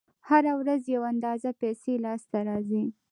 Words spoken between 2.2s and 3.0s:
ته راځي